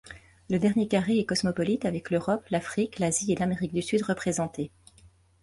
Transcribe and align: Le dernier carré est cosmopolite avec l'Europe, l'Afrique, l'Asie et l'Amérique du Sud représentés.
Le 0.49 0.57
dernier 0.57 0.87
carré 0.87 1.19
est 1.19 1.27
cosmopolite 1.27 1.85
avec 1.85 2.09
l'Europe, 2.09 2.43
l'Afrique, 2.49 2.97
l'Asie 2.97 3.31
et 3.31 3.35
l'Amérique 3.35 3.71
du 3.71 3.83
Sud 3.83 4.01
représentés. 4.01 4.71